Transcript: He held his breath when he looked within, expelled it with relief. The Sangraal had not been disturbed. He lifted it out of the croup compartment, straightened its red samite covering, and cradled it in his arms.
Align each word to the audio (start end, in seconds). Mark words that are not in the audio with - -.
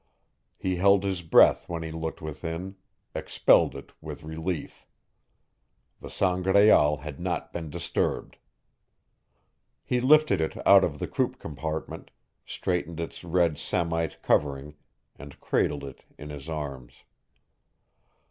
He 0.57 0.77
held 0.77 1.03
his 1.03 1.21
breath 1.21 1.69
when 1.69 1.83
he 1.83 1.91
looked 1.91 2.23
within, 2.23 2.75
expelled 3.13 3.75
it 3.75 3.91
with 4.01 4.23
relief. 4.23 4.87
The 5.99 6.09
Sangraal 6.09 7.01
had 7.01 7.19
not 7.19 7.53
been 7.53 7.69
disturbed. 7.69 8.37
He 9.83 10.01
lifted 10.01 10.41
it 10.41 10.57
out 10.65 10.83
of 10.83 10.97
the 10.97 11.07
croup 11.07 11.37
compartment, 11.37 12.09
straightened 12.47 12.99
its 12.99 13.23
red 13.23 13.59
samite 13.59 14.23
covering, 14.23 14.73
and 15.19 15.39
cradled 15.39 15.83
it 15.83 16.03
in 16.17 16.31
his 16.31 16.49
arms. 16.49 17.03